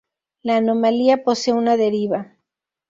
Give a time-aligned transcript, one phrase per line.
[0.41, 2.33] La anomalía posee una deriva.